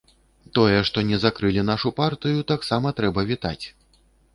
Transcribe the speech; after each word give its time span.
Тое, 0.57 0.79
што 0.89 1.03
не 1.11 1.21
закрылі 1.27 1.67
нашу 1.69 1.95
партыю, 2.03 2.49
таксама 2.53 2.87
трэба 3.03 3.31
вітаць. 3.35 3.61